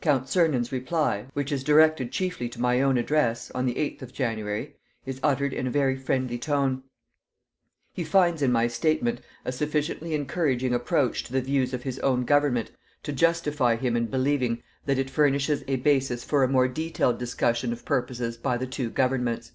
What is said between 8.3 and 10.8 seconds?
in my statement a sufficiently encouraging